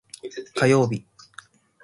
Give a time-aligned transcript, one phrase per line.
[0.55, 1.05] 火曜日